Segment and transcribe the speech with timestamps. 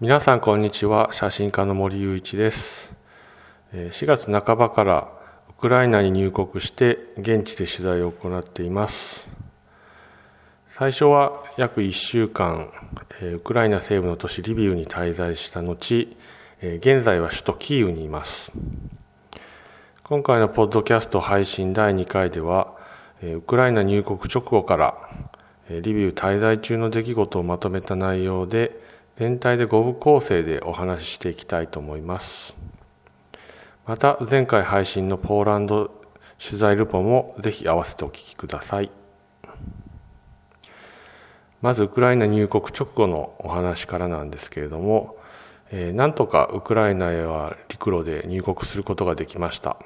[0.00, 1.10] 皆さんこんにちは。
[1.12, 2.92] 写真家の森雄一です。
[3.72, 5.08] 4月半ばから
[5.48, 9.28] ウクライナに入国して現地で取材を行っています。
[10.66, 12.72] 最初は約1週間
[13.22, 16.08] ウクライナ西部の都市リビウに滞在した後
[16.60, 18.50] 現在は首都キーウにいます。
[20.02, 22.74] 今回のポッドキャスト配信第2回では
[23.22, 24.96] ウクライナ入国直後から
[25.70, 28.82] リビウ滞在中の出来事をまとめた内容で
[29.16, 32.56] 全体で5部構成でお話ししていきたいと思います。
[33.86, 35.90] また前回配信のポーランド
[36.44, 38.90] 取材ルポもぜひ合わせてお聞きください。
[41.62, 45.16] まずウクライナ入国直後のお話からなんですけれども、
[45.70, 49.76] えー、なんとかウクライナへは陸路で入国することができました。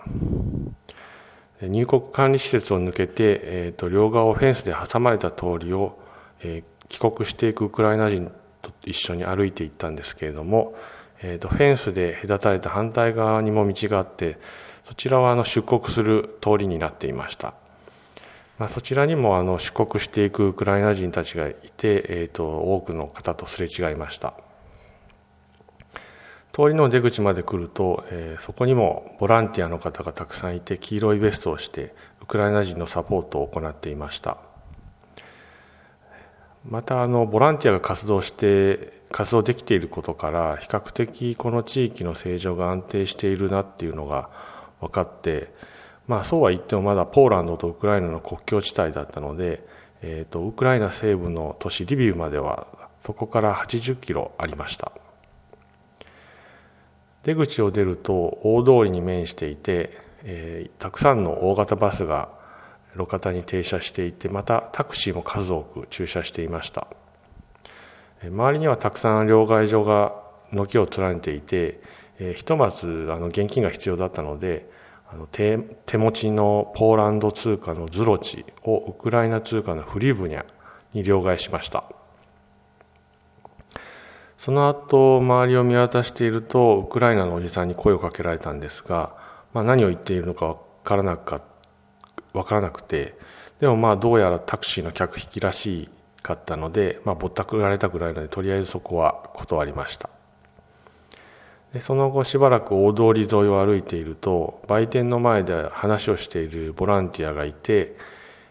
[1.61, 5.99] 入国管理施設を抜けて、えーと、両側をフェンスで挟まれた通りを、
[6.41, 10.75] えー、帰国していくウクライナ人と一緒に歩いていったんですけれども、
[11.23, 14.39] えーと、フェンスで隔たれた反対側にも道があって
[14.87, 17.55] そちらはあの出国する通りになっていました、
[18.59, 24.35] まあ、そちらにもあの出国していくウクライナ人たちがいて、えーと、多くの方とすれ違いました。
[26.59, 34.48] 通りの出口まで来ると、えー、そこにもボランティアの方がたくさんいて黄色いベストをしてウクライナ人のサポートを行っていました。
[36.65, 44.29] またあのボランティアが活動して活動できていることから比較的この地域の政情が安定しているなっていうのが
[44.81, 45.53] 分かって
[46.09, 49.65] まあそうは言ってもまだポーランドとウクライナの国境地帯だったので、
[50.03, 52.67] えーと、ウクライナ西部の都市リビウまでは
[53.05, 54.93] そこから80キロありました。
[57.25, 62.31] 出口を出ると大通りに面していて、えー、たくさんの大型バスが
[62.97, 66.87] 路肩に停車していてまたタクシーも数多く駐車していました。
[68.23, 70.15] 周りにはたくさん両替所が
[70.51, 71.81] 軒を連ねていて
[72.35, 74.69] ひとまずあの現金が必要だったので
[75.11, 75.57] あの手
[75.97, 80.45] 持ちのポーランド通貨のズロチをウクライナ通貨のフリブニャ
[80.93, 81.85] に両替しました。
[84.37, 89.17] その後周りを見渡しているとウクライナのおじさんに声をかけられたんですが、
[89.53, 91.43] まあ、何を言っているのか分からなかっ
[92.43, 93.15] 分からなくて。
[93.61, 95.89] でもまあどうやらタクシーの客引きらし
[96.23, 100.11] かったので、まあ、ぼったくられたぐらいのでとりあえずそこは断りました。
[101.73, 107.97] でその後しばらく大通り沿いを歩いていると売店の前で話をしているボランティアがいて、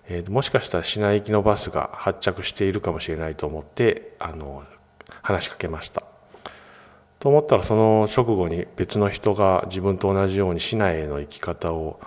[0.08, 4.64] えー、もしかしたら市内行きのバスが発着しているかもしれないと思ってあの
[5.24, 6.04] 話しかけました。
[7.20, 12.00] と思ったらその直後に別の人が自分と同じように市内への行き方を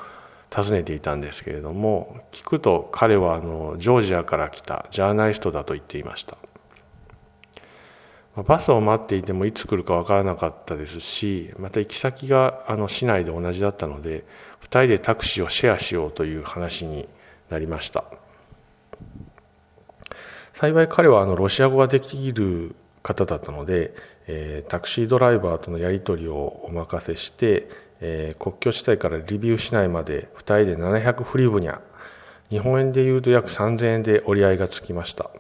[0.51, 6.37] 尋ねていたんですけれども聞くと彼はあのジョージアから来たジャーナリストだと言っていました。
[8.37, 14.25] バスを待っていてもいつ来るか分からなかったですしまた行き先があの市内で同じだったので
[14.63, 17.09] 2人でタクシーをシェアしようという話に
[17.51, 18.05] なりました。
[20.53, 23.95] 幸い彼はあのロシア語ができる方だったので、
[24.27, 27.69] えー、タクシードライバーとのやり取りをお任せして
[28.01, 31.81] えー、国境地帯からリビウ市内まで2人で700フリブニャ。
[32.49, 35.31] 日本円でいうと約3000円で折り合いがつきました。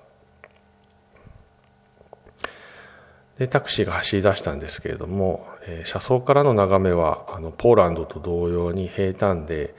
[3.41, 9.75] でタクシーが走り出したんですけれども、えー、車窓からの眺めはあのポーランドと同様に平坦で、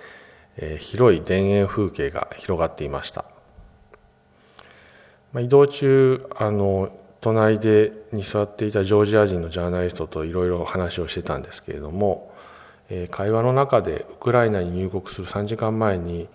[0.57, 3.23] えー、広い田園風景が広がっていました、
[5.31, 6.89] まあ、移動中あの
[7.21, 12.30] 隣でに座っていたジョージア人のジャーナリストといろいろ話をしてたんですけれども
[13.09, 16.27] 会話の中でウクライナに入国する3時間前に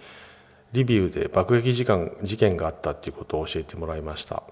[0.72, 4.42] リビウで爆撃事件事件があったということを教えてもらいました。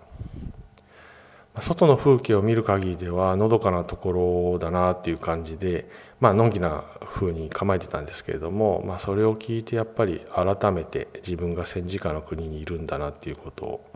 [1.60, 5.88] 外の風景を見る限りではのどかなところだなっていう感じで
[6.18, 13.90] まあのんきな風に構えてたんですけれども、まあ、それを聞いてやっぱり改めて自分が戦時下の国にいるんだなっていうことを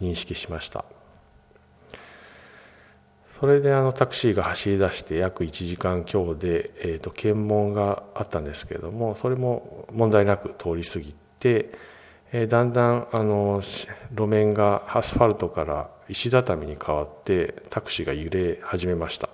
[0.00, 0.84] 認識しました。
[3.44, 11.70] それであのタクシーが走り出して約1時間強で、えー、と検問があったんですけれどもそれも問題なく通り過ぎて、
[12.32, 13.60] えー、だんだんあの
[14.12, 19.28] 路面がアスファルトから石畳に変わってタクシーが揺れ始めました。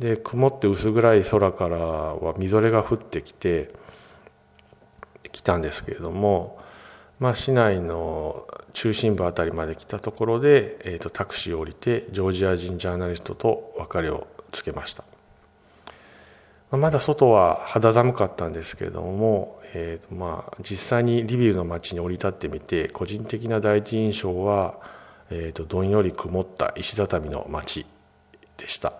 [0.00, 3.72] で曇って薄暗い空からはみぞれが降ってきて
[5.30, 6.58] きたんですけれども
[7.18, 15.02] まあ、市内の中心部あたりまで来たところで、えーと、タクシーを降りてジョージア人ジャーナリストと別れをつけました、
[16.70, 24.74] まあ、まだ外は肌寒かったんですけれども、えーとまあ、実際にリビウの街に降り立ってみて個人的な第一印象は、
[25.30, 27.86] えーと、どんより曇った石畳の街で
[28.56, 28.92] でした。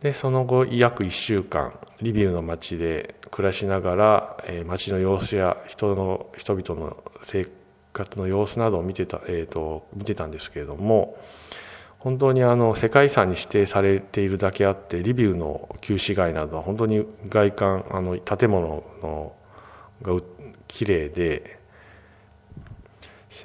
[0.00, 7.48] でその後約1週間リビウの町で暮らしながら、えー、町の様子や人の人々の生
[7.92, 11.16] 活の様子などを見てた,、えーと、見てたんですけれども
[11.98, 19.32] 本当にあの世界遺産に指定されているだけあってリビウの旧市街などは本当に外観あの建物の
[20.02, 20.16] が
[20.68, 21.58] 綺麗で、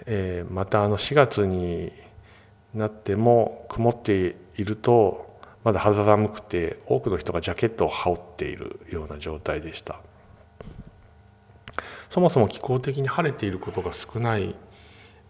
[0.05, 1.93] えー、またあの4月に
[2.73, 5.28] なっても曇っていると
[5.63, 9.99] まだ肌寒くて多くの人がジャケットを羽織っているような状態でした。
[12.09, 14.55] そもそも気候的に晴れていることが少ない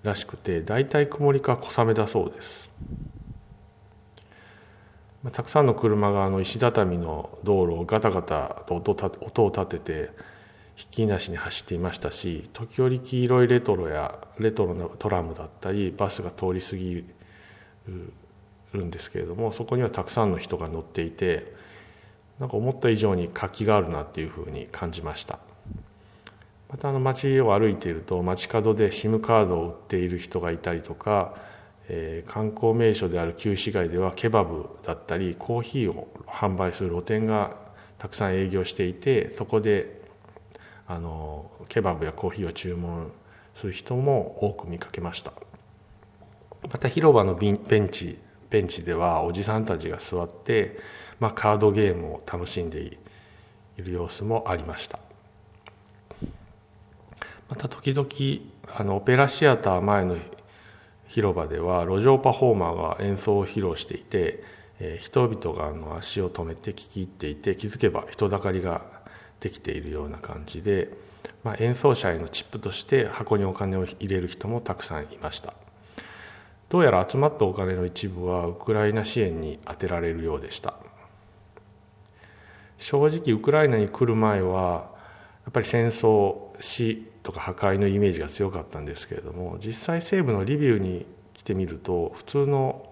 [0.04, 2.70] らしくて大体曇りか小雨だそうです。
[5.34, 10.12] たくさんの車があの石畳の道路をガタガタと音を立てて
[10.76, 17.06] ひっきりなしに走っていましたし時折黄色いレトロやレトロなトラムだったりバスが通り過ぎる
[18.74, 21.54] るんですけれどもそこにはたくさんの人が乗っていて
[22.40, 25.40] なんか思った以上に活気があるなっていうふうに感じました。
[26.70, 31.36] またあの街を歩いていると街角で SIM カードを売っている人がいたりとか、
[31.88, 37.58] えー、観光名所である旧市街ではケバブだったりコーヒーを販売する露店が
[37.98, 40.00] たくさん営業していてそこで
[40.88, 43.12] あのケバブやコーヒーを注文
[43.56, 45.34] する人も多く見かけました。
[46.72, 48.20] また広場のベンチ
[48.50, 50.80] ベンチではおじさんたちが座って、
[51.20, 52.98] まあ、カードゲームを楽しんでい
[53.78, 55.00] る様子もありました。
[57.50, 58.08] また時々
[58.80, 60.18] あのオペラシアター前の
[61.08, 64.44] 広場では路上パフォーマーが演奏を披露していて、
[64.80, 68.84] えー、人々があの足を止めて聴き入っていて気づけば人だかりが
[69.40, 70.94] できているような感じで、
[71.44, 75.54] まあ、演奏者へのチップとして箱にお金を入れる人もたくさんいました。
[76.70, 80.76] どうやら集まったお金の一部はウクライナ支援に充てられるようでした。
[82.78, 84.90] 正直ウクライナに来る前は
[85.44, 92.86] やっぱり戦争死とか破壊のイメージが強かったんですけれども実際西部のリビウに来てみると普通の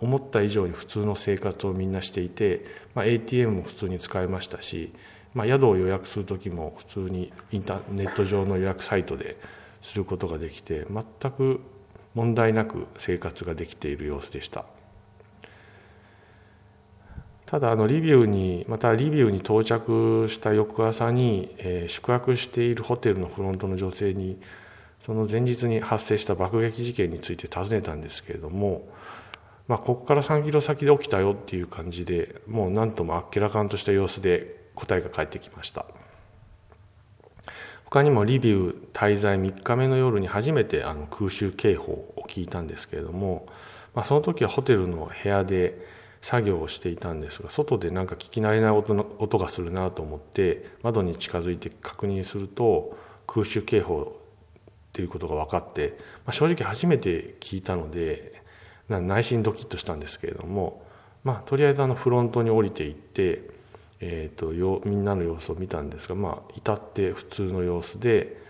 [0.00, 4.92] 思った以上に普通の生活をみんなしていて、まあ、ATM も普通に使えましたし、
[5.34, 9.36] まあ、宿を予約する時も普通にインターネット上の予約サイトで
[9.82, 11.60] することができて全く
[12.14, 14.64] 問題なく生活ができている様子でした
[17.46, 24.38] ただあのリビウにまたリビウに到着した翌朝に、えー、宿泊しているホテルのフロントの女性に
[25.00, 28.86] その前日に発生した爆撃事件について尋ねたんですけれども、
[29.66, 35.86] まあ、ここから3キロ先で起きたよっていう感じでもう何ともあっけらかんとした様子で答えが返ってきました。
[37.90, 43.46] 他にもリビウ滞在3日目の夜に初めてあの空襲警報を聞いたんですけれども、
[43.94, 45.86] まあ、その時はホテルの部屋で
[46.20, 55.96] 作業をしていたんですが外でなんか聞き慣れない音の音がするなと思って窓に近づいて確認すると空襲警報っていうことが分かって、
[56.26, 58.42] まあ、正直初めて聞いたので
[58.88, 60.82] 内心ドキッとしたんですけれども、
[61.24, 63.57] まあ、とりあえずあのフロントに降りていって
[64.00, 68.40] えーと、よみんなの様子を見たんですが、まあ、至って普通の様子で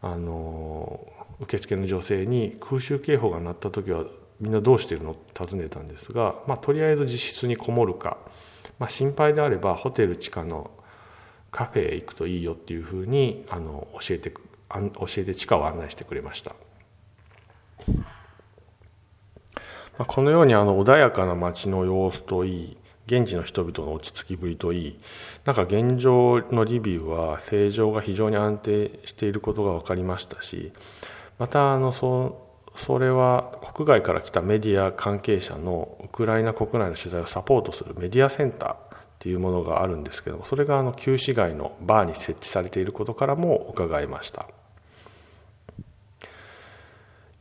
[0.00, 1.06] あの
[1.40, 4.04] 受付の女性に空襲警報が鳴った時は
[4.40, 8.18] みんなどうしてるのって尋ねたんですが、まあ、とりあえず自室にこもるか、
[8.78, 10.70] まあ、心配であればホテル地下の
[11.50, 14.40] カフェへ行くといいよっていうふうにあの教えて教
[15.18, 16.54] えて地下を案内してくれました。
[19.98, 25.00] まあ、このようにあの穏やかな街の様子といい現地の人々の落ち着きぶりといい
[25.44, 30.72] なんか現状のリビウは政情が非常に安定していることが分かりましたし
[31.38, 38.76] またあのそそれは国外から来たメディア関係者のウクライナ国内の取材をサポートするメディアセンターっ
[39.18, 44.48] ていうものがあるんですけどもそれがあの旧市街のバーに設置されていることからも伺いました。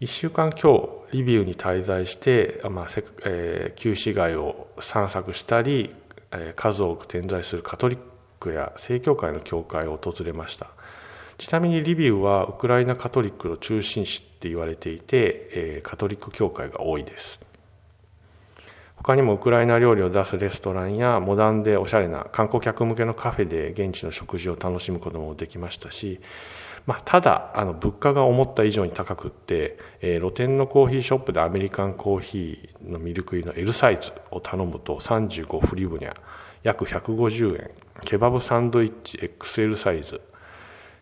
[0.02, 0.80] 1週間今
[1.12, 2.88] 日リビウに滞在して、まあ
[3.24, 5.96] えー、旧市街を散策したり、
[6.32, 8.00] えー、数多く点在するカトリッ
[8.40, 10.72] クや正教会の教会を訪れました。
[11.38, 17.40] ちなみにリビウはウクライナカトリックの中心地って言われていて、えー、カトリック教会が多いです。
[18.96, 26.20] 他にもウクライナ料理を出すレストランやモダンでおしゃれな観光客向けのカフェで現地の食事を楽しむこともできましたし
[26.86, 36.14] まあ、ただあの物価が思った以上に高くって、えー、露店のコーヒーショップでアメリカンコーヒーのミルク入りの L サイズを頼むと35フリブニャ
[36.64, 37.72] 約150円。
[38.02, 40.22] ケバブサンドイッチ XL サイズ。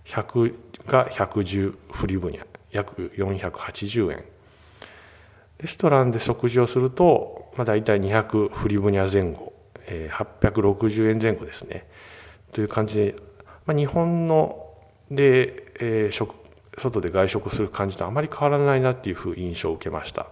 [0.06, 0.56] 100
[0.88, 4.24] が110フリブニャ約480円。
[5.60, 9.54] レストランで食事をすると、まあ、大体200フリブニャ前後、
[9.88, 11.88] えー、860円前後ですね。
[12.54, 13.16] という感じで、
[13.66, 14.66] まあ、日本の
[15.12, 16.36] で、えー、食
[16.78, 20.30] 外で外食する感じとあまり変わらないなっていうふう印象を受けました、ま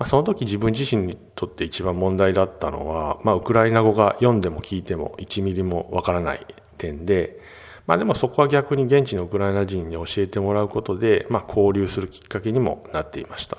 [0.00, 6.46] あ、その時自分自身にとって一番問題だったのは、まあ、ウクライナ語が読んでも聞いても1ミリもわからない
[6.78, 7.40] 点で、
[7.86, 13.58] まあ、でもそこは逆に現地のウクライナ人に教えてもらうことで、まあ、交流するきっかけにもなっていました。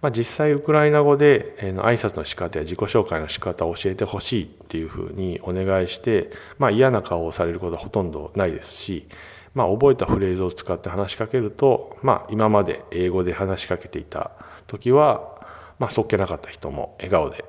[0.00, 9.08] まあ、実際ウクライナ語で、えー、挨拶の仕方や自己紹介の仕方を教えてほしいっていうふうにお願いして、まあ、嫌な顔をされることはほとんどないですし、
[9.54, 14.30] まあ、覚えたフレーズを使って話しかけると、まあ、今まで英語で話しかけていた
[14.68, 15.36] 時は、
[15.80, 17.44] まあ、そっけなかった人も笑顔で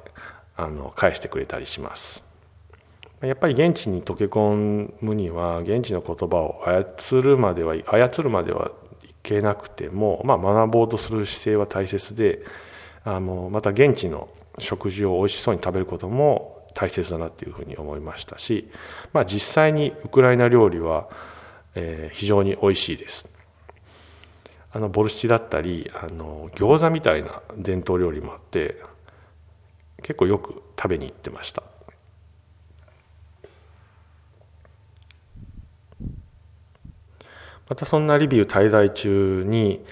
[0.56, 2.24] あの返してくれたりします。
[3.22, 8.72] やっぱり現地に溶け込むには現地の言葉を操るまでは操るまでは
[9.24, 12.44] けなくても、まあ、学ぼうとする姿勢は大切で
[13.04, 18.70] あのまた現地の食事を美味しそうに食べることも大切だなっていうふうに思いましたし、
[19.14, 21.10] まあ、実際にウクライナ料理は、
[21.76, 23.26] えー、非常に美味しいです。
[24.72, 28.78] あのボルシチだったりあの餃子みたいな伝統料理もあって
[30.04, 31.64] 結構よく食べに行ってました。
[37.70, 39.86] またそんなリビウ滞在中に、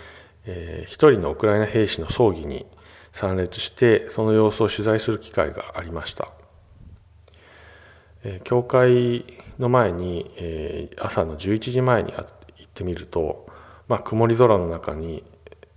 [0.46, 2.66] えー、一人のウクライナ兵士の葬儀に
[3.14, 6.30] 参列してその様子を取材する機会がありました、
[8.24, 9.26] えー、教会
[9.60, 13.48] の前に、えー、朝の11時前に行ってみると、
[13.88, 15.24] まあ、曇り空の中に、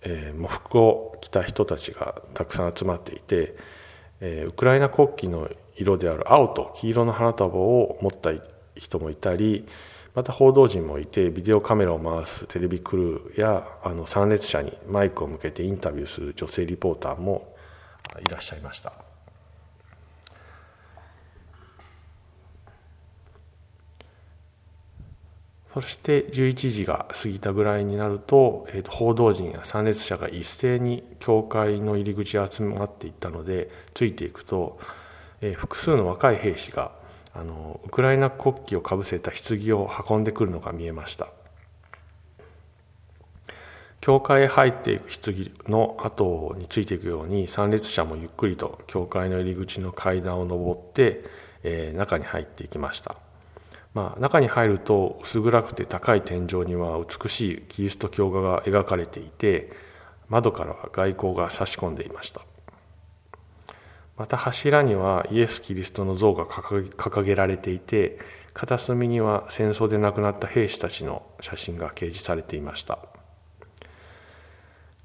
[0.01, 3.57] えー、喪服を着た人たちがたくさん集まっていて、
[4.21, 8.31] えー、ウクライナ国旗の色である青と黄色の花束を持った
[8.75, 9.67] 人もいたり
[10.15, 17.55] また報道陣もいてビデオカメラを回すテレビクルーやあの参列者にマイクを向けてインタビューする女性リポーターも
[18.21, 18.93] いらっしゃいました。
[25.73, 34.81] そして11時が過ぎたぐらいになると,、えー、と報道陣や参列者が一斉に教会の入り口に集まっていったのでついていくと、
[35.41, 36.91] えー、複数の若い兵士が
[37.35, 41.29] あのウクライナ国旗をかぶせた棺を運んでくるのが見えました。
[44.01, 51.25] 教会へ入っていく棺の後についていくように参列者もゆっくりと教会の入り口の階段を上って、
[51.63, 53.17] えー、中に入っていきました、
[53.93, 59.71] まあ、中に入ると薄暗くて高い天井には美しいキリスト教画が描かれていて
[60.31, 62.41] 窓からは外光が差し込んでいました。
[64.21, 68.19] また柱にはイエス・キリストの像が掲げられていて
[68.53, 72.99] 片隅には戦争で亡くなった兵士たちの写真が掲示されていました。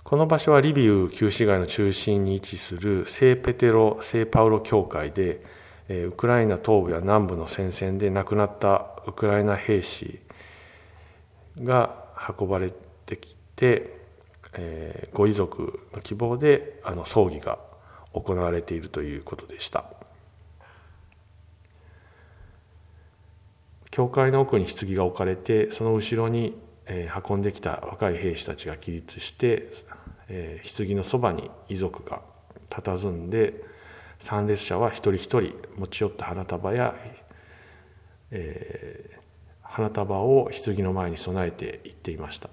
[0.04, 5.42] この場所はリビウ旧市街の中心に位置する聖ペテロ・聖パウロ教会で
[5.88, 10.20] ウクライナ東部や南部の戦線で亡くなったウクライナ兵士
[11.64, 12.04] が
[12.38, 12.74] 運ばれ
[13.06, 13.98] てきて、
[14.58, 17.60] えご遺族の希望であの葬儀が
[18.16, 19.86] 行われているということでした。
[23.92, 26.58] 教会の奥に棺が置かれてその後ろに
[27.30, 29.72] 運んできた若い兵士たちが起立して
[30.28, 32.22] 棺のそばに遺族が
[32.70, 33.64] 佇んで
[34.20, 36.94] 参列者は一人一人持ち寄った花束や、
[38.32, 39.20] えー、
[39.62, 42.50] 花束を棺の前に備えていっていました。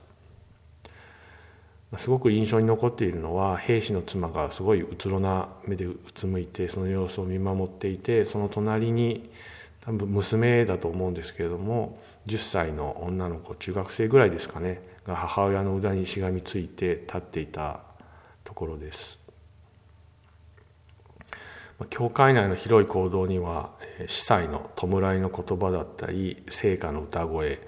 [1.96, 9.30] すごく印象に残っているのは兵士の妻がすごいうつろな目でうつむいてその様子を見守っていてその隣に
[9.82, 17.80] 多分娘だと思うんですけれども10歳の女の子中学生ぐらいですかねが母親の腕にしがみついて立っていた
[18.44, 19.22] ところです。
[21.90, 23.70] 教会内の広い行動には
[24.06, 27.60] 司祭の弔いの言葉だったり聖歌の歌声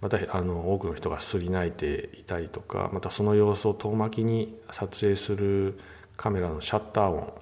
[0.00, 5.78] またあの多くの人がすり泣いていたりとかまたその様子を遠巻きに撮影する
[6.16, 7.32] カメラのシャッター音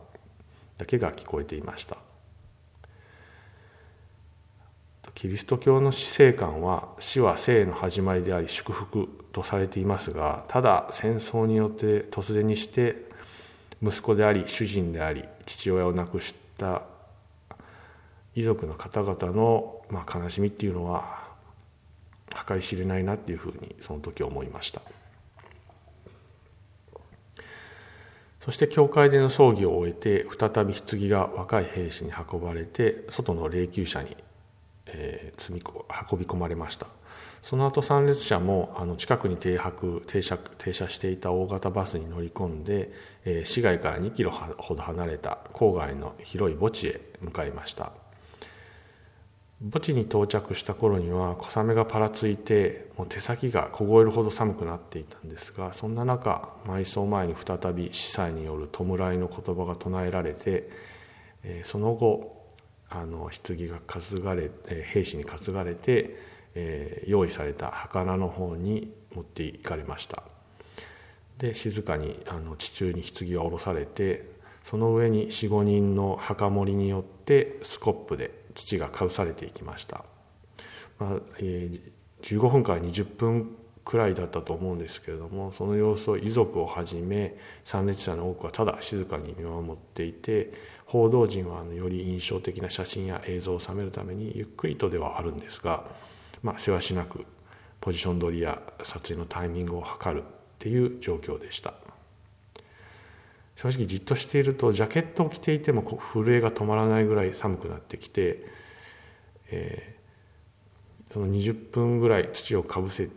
[0.78, 1.96] だけが聞こえていました。
[5.16, 13.06] キリスト教の死生観は死は生の始まりであり祝福とされていますがただ戦争によって突然にして
[13.82, 16.82] 息子であり主人であり父親を亡くした
[18.34, 21.25] 遺族の方々の、まあ、悲しみっていうのは
[22.46, 24.82] 計り知れないなっていうふうにその時思いました。
[28.46, 34.16] そして教会での葬儀を終えて再び棺が若い兵士に運ばれて外の霊柩車に、
[34.86, 35.62] えー、積み
[36.12, 36.86] 運び込まれました。
[37.42, 42.92] その後参列者もあの近くに停泊停車停車していた大型バスに乗り込んで、
[43.24, 47.92] えー、市街から2キロほど離れた郊外の広い墓地へ向かいました。
[49.62, 58.84] 墓地に到着した頃には小雨がぱらついてもう手先が凍えるほど寒くなっていたんですがそんな中埋葬前に再び司祭による弔
[59.14, 60.68] いの言葉が唱えられて、
[61.42, 62.44] えその後
[62.90, 66.16] あの棺が担がれ、え兵士に担がれて、
[66.54, 70.22] え用意された墓の方に持っていかれました。
[71.38, 74.30] で静かにあの地中に棺が下ろされて
[74.64, 80.04] その上に45人の墓守によってスコップで土がかぶされていきました、
[80.98, 81.80] まあえー、
[82.22, 90.52] 15分から20分くらいだったと思うんですけれどもその様子を遺族をはじめ参列者の多くはただ静かに見守っていて
[90.86, 95.84] 報道陣はあのより印象的な写真や映像を収めるためにゆっくりとではあるんですが、
[96.42, 97.24] まあ、せわしなく
[97.80, 100.26] ポジション取りや撮影のタイミングを測るっ
[100.58, 101.74] ていう状況でした。
[103.56, 108.46] 正直じっとしているとジャケットを着ていても震えが止まらないぐらい寒くなってきて、
[109.48, 113.08] えー、その20分ぐらい土をかぶせ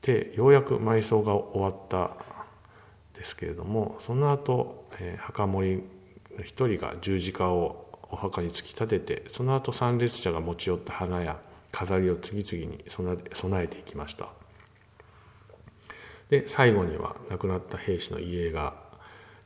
[0.00, 2.10] てようやく埋葬が終わった
[3.16, 5.84] ですけれどもその後、えー、墓守
[6.36, 14.28] の一人が十字架をお墓に突き立ててその後参列者が持ち寄った花や飾りを次々に備えていきました。
[16.28, 18.83] で最後には亡くなった兵士の遺影が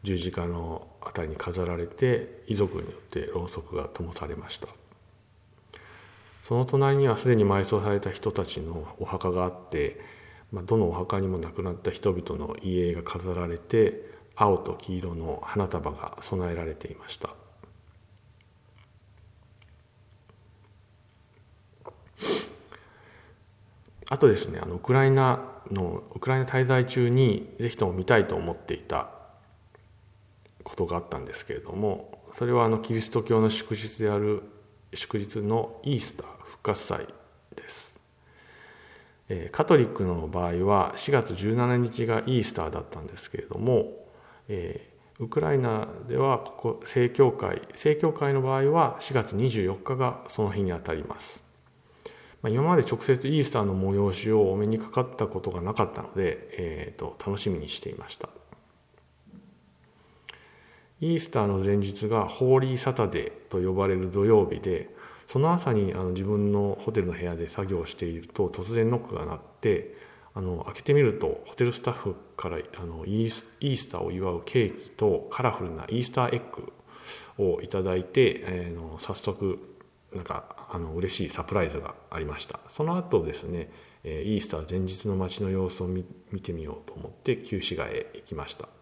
[0.03, 4.69] 十字架の辺りに飾られて遺族によってろうそくが灯されました。
[6.43, 10.01] その隣にはすでに埋葬された人たちのお墓があって、
[10.51, 17.35] まあ、どのお墓にも亡くなった人々の遺影が飾られて青と黄色の花束が備えられていました。
[24.11, 29.11] あとですねあのウクライナのウクライナ滞在中にぜひとも見たいと思っていた
[30.69, 34.43] ことがあったんですけれどもそれはあのキリスト教の祝日である
[34.95, 37.07] 祝日のイースター復活祭
[37.57, 37.95] です、
[39.29, 44.07] えカトリックの場合は4月17日がイースターだったんですけれども、
[44.49, 51.43] えー、ウクライナではここ正教会正教会の場合は4月24日がその日にあたります。
[52.41, 58.29] まあ、今まで直接イースターの催しをお目にかかったことがなかったので、えーと楽しみにしていました。
[61.01, 64.95] イースターの前日がホーリーサタデーと呼ばれる土曜日で
[65.27, 69.95] その朝にあの自分のホテルの部屋で作業していると突然ノックが鳴って
[70.35, 76.73] あの開けてみるとホテルスタッフからあのイースイースターを祝うケーキとカラフルなイースターエッグ
[77.43, 79.59] をいただいて、えー、の早速
[80.15, 82.61] なんかあの嬉しいサプライズがありました。
[82.71, 83.71] その後ですね
[84.05, 86.05] イースター前日の街の様子を見
[86.43, 88.78] てみようと思って旧市街へ行きました。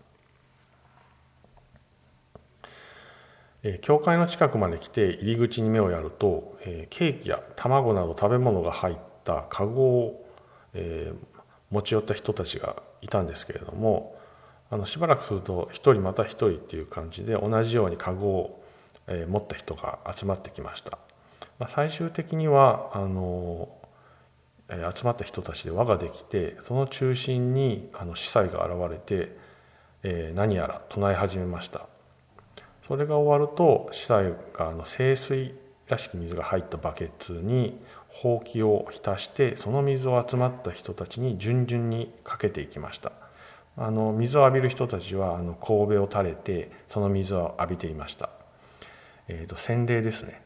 [3.69, 10.27] え教会の近くまで来て入り口に目をやるとえケーキや卵など食べ物が入ったカゴを
[10.73, 11.13] え
[11.73, 14.17] 持ち寄った人たちがいたんですけれども
[14.71, 18.63] あのしばらくすると1人また1人っていう感じで同じようにカゴを
[19.09, 20.99] え持った人が集まってきました、
[21.59, 23.69] まあ、最終的にはあの
[24.69, 29.37] 集まった人たちで輪ができてその中心にあの司祭が現れて、
[30.03, 31.87] え何やら唱え始めました。
[32.87, 35.55] それが終わると司祭がの清水
[35.89, 43.13] らしき水が入ったバケツにほうきを浸してその水を集まった人たちに順々にかけていきました。
[43.77, 48.31] あの水を浴びる人たちはあの神戸を垂れてその水を浴びていました、
[49.29, 50.41] えーと、洗礼ですね。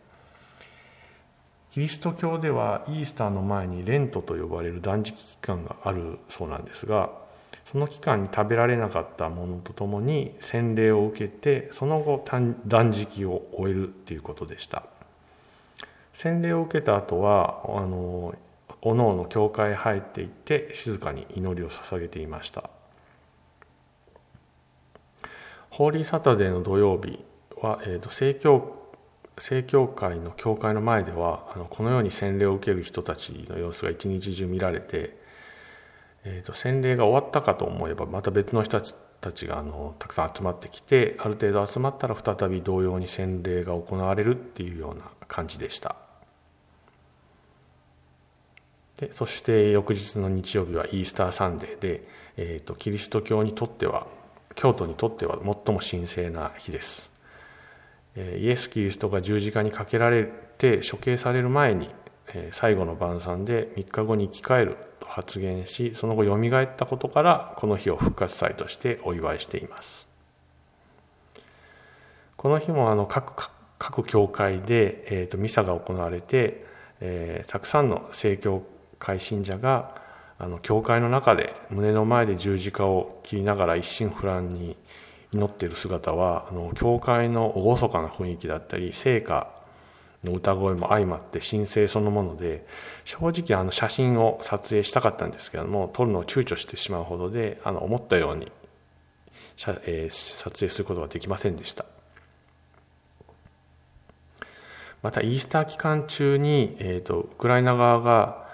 [1.70, 7.11] キリスト教ではイースターの前にレントと呼ばれる断食期間があるそうなんですが
[7.70, 12.24] その期間に食べられなかったものとともに洗礼を受けてその後
[12.66, 14.83] 断食を終えるっていうことでした。
[16.12, 18.35] 洗礼を受けた後はあの
[18.83, 22.68] おのおの教会へ入っていって静かに祈りを捧げていました。
[25.70, 27.24] ホーリーサタデーの土曜日
[27.62, 28.76] は、えーと、正教
[29.38, 35.19] 正教会の教会の前ではあのこのように洗礼を受ける人たちの様子が一日中見られて
[36.24, 38.80] えーと、洗礼が終わったかと思えばまた別の人
[39.20, 45.96] たちがあのたくさん集まってきてある程度集まったら再び同様に洗礼が行われるっていうような感じでした。
[49.00, 52.06] でそして翌日の日曜日はイースターサンデーで、
[52.37, 54.06] えーと、キリスト教にとっては
[54.54, 57.11] 京都にとっては最も神聖な日です、
[58.14, 61.88] え、イエス・キリストが十字架にかけられて処刑される前に
[62.52, 70.06] 最後の晩餐で3日後に生き返ると発言しその後よみがえったことからこの日を復活祭としてお祝いしています。
[72.36, 76.64] この日もあの各各教会で、えーと、ミサが行われて、
[77.00, 78.62] えー、たくさんの正教
[78.98, 79.94] 会信者が
[80.38, 84.76] あの教会の中で胸の前で十字架を切りながら一心不乱に
[85.32, 89.48] 祈っている姿はあの教会の厳かな雰囲気だったり聖歌
[90.24, 92.66] の歌声も相まって神聖そのもので
[93.04, 98.52] 正直あの写真を撮影したかったんですけども撮るのを躊躇してしまうほどであの思ったように、
[99.87, 101.85] えー、撮影することができませんでした。
[105.02, 108.46] またイースター期間中に、えーと、ウクライナ側が、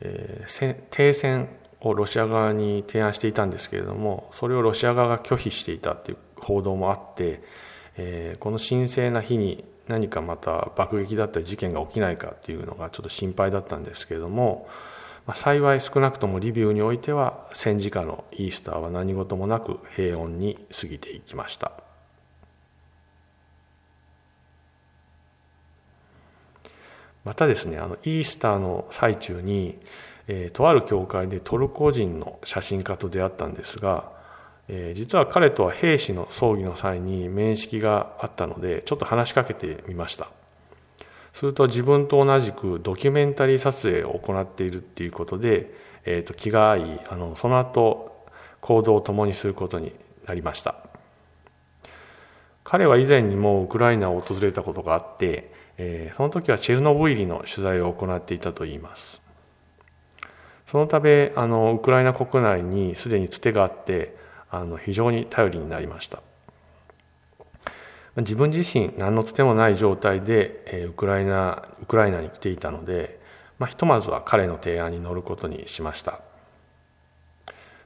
[0.00, 1.48] えー、停戦
[1.80, 7.40] をロシア側に提案していたんですけれどもそれをロシア側が拒否していたという報道もあって、
[7.96, 14.66] えー、この神聖な日に何かまた爆撃だったり事件が起きないかっていうのがちょっと心配だったんですけれども、
[15.26, 21.72] まあ、幸い少なくともリビウにおいては戦時下のイースターは何事もなく平穏に過ぎていきました。
[27.24, 29.78] またですねあのイースターの最中に、
[30.26, 34.10] えー、とある教会でトルコ人の写真家と出会ったんですが
[34.74, 40.30] えー、実は彼とは兵士の葬儀の際に面識があったのでちょっと話しかけてみました。
[41.34, 45.74] すると自分と同じくドキュメンタリー撮影を行っているっていうことで、
[46.06, 48.26] えー、と気が合いあのその後
[48.62, 49.92] 行動を共にすることに
[50.26, 50.74] なりました。
[52.64, 59.20] 彼は以前にもウクライナを訪れたことがあって、えー、その時はチェルノブイリの取材を行っていたといいます。
[60.66, 64.21] そのためあのウクライナ国内にすでにつてがあって
[64.52, 66.22] あの非常に頼りになりました。
[68.16, 73.18] 自分自身何のつてもない状態で、えウクライナウクライナに来ていたので、
[73.58, 76.20] まあ、ひとまずは彼の提案に乗ることにしました。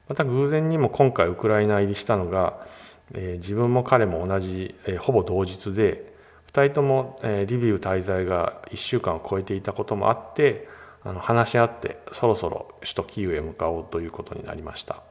[0.09, 2.67] また偶然にも今回ウクライナ入りしたのが、
[3.15, 6.13] え、自分も彼も同じ、え、ほぼ同日で
[6.53, 10.69] 2人とも、え、リビウ滞在が1週間を超えていたこともあって
[11.05, 15.03] あの話し合ってそろそろ首都キーウへ向かおうということになりました。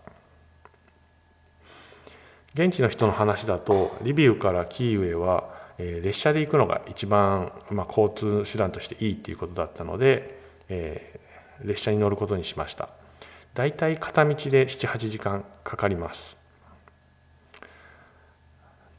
[2.56, 5.44] 現地の人の話だとリビウからキーウへは、
[5.78, 10.40] えー、列車で行くのが一番、まあ、交通手段としていいっていうことだったので、
[10.70, 12.88] えー、列車に乗ることにしました。
[13.54, 16.38] だいたい片道で78時間かかります。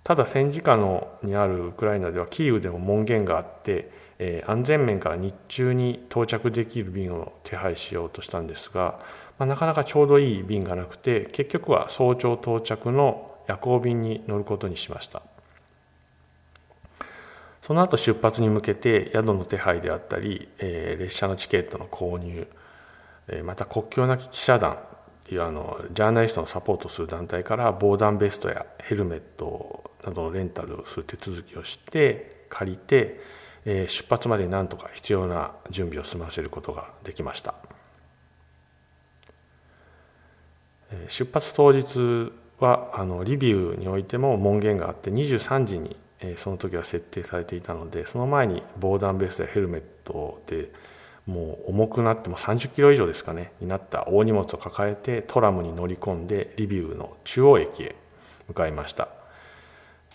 [0.05, 9.01] ただ戦時下のにあるウクライナではキーウでも門限があって、えー、安全面から日中に到着できる便を手配しようとしたんですが、
[9.39, 15.23] まあ、なかなかちょうどいい便がなくて結局は早朝到着の夜行便に乗ることにしました。
[17.63, 22.47] その後出発に向けて宿の手配であったり、えー、列車のチケットの購入、
[23.27, 24.77] えー、また国境なき記者団っ
[25.25, 33.21] ていうあのジャーナリストのサポートする団体から防弾ベストやヘルメットなどのレンタルをする手続きをして借りて、
[33.65, 37.55] えー、出発までなんとか必要な準備を済ませることができました。
[41.09, 50.71] 出発当日はあのリビウにおいても門限があって23時に、えー、その時は設定されていたのでその前に防弾ベストやヘルメットで
[51.27, 57.97] もう重くなっても30キロ以上ですかねになった大荷物を抱えてトラムに乗り込んでリビウの中央駅へ
[58.49, 59.09] 向かいました、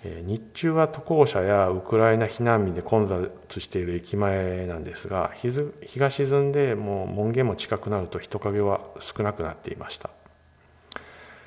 [0.03, 10.20] えー、日中は渡航者やウクライナ避難民で混雑している駅前なんですが日が沈んでもう門限も近くなると人影は少なくなっていました。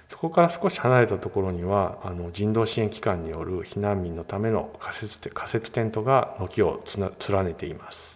[0.08, 6.84] そこから少し離れたところにはあの人道支援機関による避難民のための仮設仮設テントが軒を
[7.28, 8.14] 連ねています。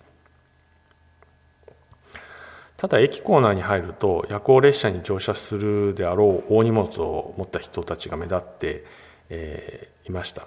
[2.76, 8.84] ただ駅構内に入ると夜行列車に乗車するであろう大荷物を持った人たちが目立って、
[9.30, 10.42] えー、いました、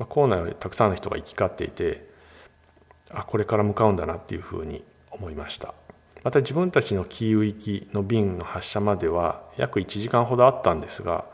[0.00, 2.10] まあ、構内はたくさんの人が行き交っていて
[3.10, 5.72] あこれから向かうんだなっていうふうに思いました。
[6.22, 11.24] また自分たちのキーウ行きの便の発車までは約1時間ほどあったんですが、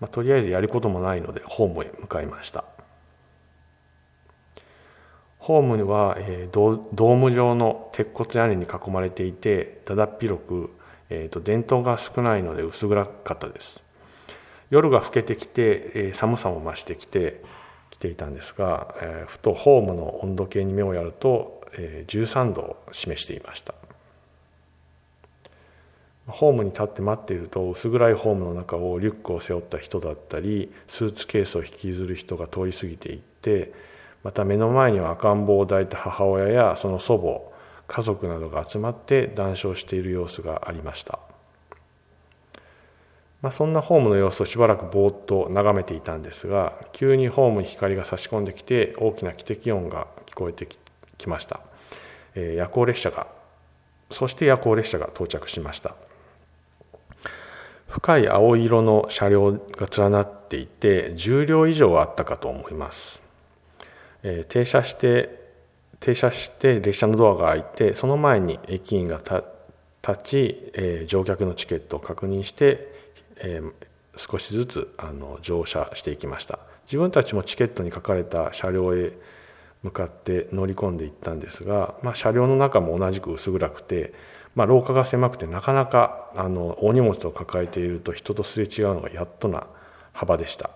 [0.00, 2.64] まあ、とりあえずやることもないのでホームへ向かいました。
[5.38, 10.70] ホームは、えー、ドーム状の鉄骨屋根に囲まれていてだだっ広く、
[11.08, 13.80] えーと、電灯が少ないので薄暗かったです。
[14.70, 17.44] 夜が更けてきて、えー、寒さも増してきて
[17.90, 23.85] きていたんですが、えー、ふとホームの温度計に目をやると、えー、13度を示していました。
[26.28, 33.72] ホームに立って待っていると薄暗いホームの中をリュックを背負った人だったりスーツケースを引きずる人が通り過ぎていって
[34.24, 41.20] また目の前には赤ん坊を抱いた母親やその祖母家族などが集まって談笑している様子がありました、
[43.40, 50.66] まあ、そんなホームの様子をしばらくぼーっと眺めていたんですが急にホームに光が差し込んできて大きな汽笛音が聞こえて
[51.18, 51.60] きました、
[52.34, 53.28] えー、夜行列車が
[54.10, 55.94] そして夜行列車が到着しました。
[57.96, 63.22] 深い青色の車両が連なっていて10両以上あったかと思います、
[64.22, 65.46] えー、停車して
[65.98, 69.42] 停車して列車のドアが開いてその前に駅員が立
[70.22, 72.86] ち、えー、乗客のチケットを確認して、
[73.38, 73.72] えー、
[74.18, 76.58] 少しずつあの乗車していきました。
[76.86, 79.14] 自分たちもチケットに書かれた車両へ
[79.82, 84.12] 向かって乗り込んでいったんですが、まあ、車両の中も同じく薄暗くて、
[84.56, 89.66] まあ、廊下が狭くてなかなかあの大荷物を抱えていると人とすれ違うのがやっとな
[90.12, 90.70] 幅でした。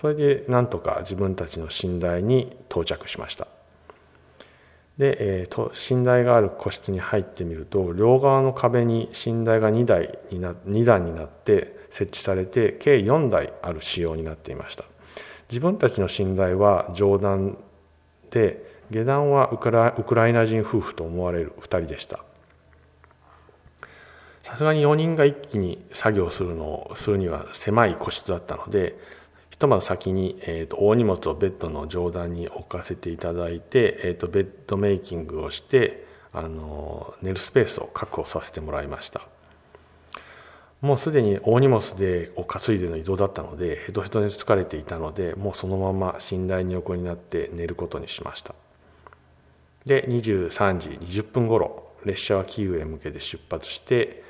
[0.00, 3.46] それでなんとか自分たちの寝台に到着しました。
[4.98, 14.84] で、えー、と寝台がある個室に入ってみると両側の壁に寝台が2台にな2段になって設置されて計4台ある仕様になっていました。
[15.48, 17.56] 自分たちの寝台は上段
[18.30, 22.24] で下段はウクライナ人夫婦と思われる2人でした。
[24.42, 28.96] さすがに4人が一気に作業するのをするには狭い個室だったので
[29.50, 39.20] ひとまず先に、えーと、大荷物をベッドの上段に置かせていただいて、えーと、ベッドメイキングをしてあの寝るスペースを確保させてもらいました。
[40.80, 48.54] もうすでに大荷物でを担いでの移動だったのでヘトヘトに疲れていたのでもうそのまま寝台に横になって寝ることにしました。
[49.84, 50.88] で23時
[51.20, 54.22] 20分頃列車はキーウへ向けて出発して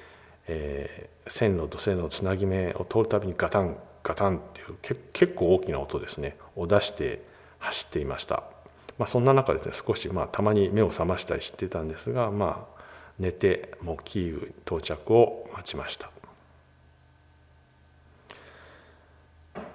[0.52, 6.36] えー、線路と線路のつなぎ目を通るたびにガタンガタンっていう結構大きな音ですね。
[6.56, 7.22] を出して
[7.60, 8.42] 走っていました、
[8.98, 12.80] まあ、そんな中ですね少しまあたまに目を覚ましたりしてたんですがまあ
[13.18, 16.10] 寝てもうキーウ到着を待ちました、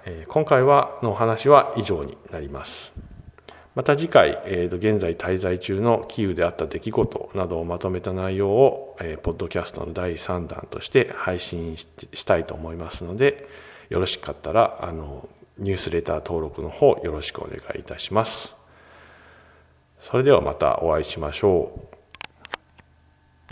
[0.04, 2.92] えー、今回はのお話は以上になります。
[3.76, 13.46] また次回、えー、と現在滞在中のキーウであった出来事などをまとめた内容を、えー、ポッドキャストの第3弾として配信したいと思いますので
[13.90, 18.54] よろしかったらあのニュースレター登録の方よろしくお願いいたします。
[20.00, 21.95] それではまたお会いしましょう。